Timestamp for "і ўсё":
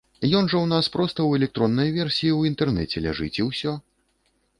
3.41-3.75